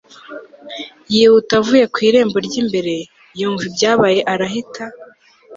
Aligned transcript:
yihuta 1.13 1.51
avuye 1.59 1.85
ku 1.93 1.97
irembo 2.07 2.37
ry'imbere, 2.47 2.95
yumva 3.39 3.63
ibyabaye 3.69 4.19
arahita 4.33 4.83